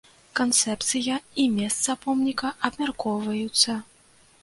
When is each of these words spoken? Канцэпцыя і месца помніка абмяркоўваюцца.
Канцэпцыя 0.37 1.19
і 1.45 1.45
месца 1.59 1.97
помніка 2.07 2.53
абмяркоўваюцца. 2.71 3.81